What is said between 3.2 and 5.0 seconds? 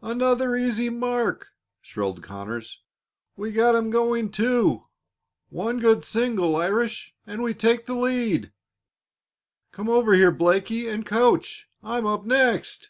"We've got him going, too.